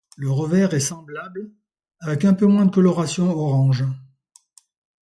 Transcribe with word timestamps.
Le 0.17 0.31
revers 0.31 0.73
est 0.73 0.79
semblable, 0.79 1.51
avec 1.99 2.25
un 2.25 2.33
peu 2.33 2.47
moins 2.47 2.65
de 2.65 2.71
coloration 2.71 3.29
orange. 3.29 3.85